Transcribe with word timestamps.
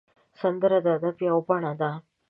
سندره 0.39 0.77
د 0.85 0.87
ادب 0.95 1.15
یو 1.29 1.37
بڼه 1.47 1.73
ده 1.79 1.91